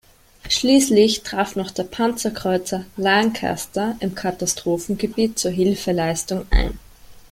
[0.49, 6.79] Schließlich traf noch der Panzerkreuzer "Lancaster" im Katastrophengebiet zur Hilfeleistung ein.